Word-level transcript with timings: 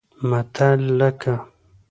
متل 0.29 0.81
لکه 0.99 1.33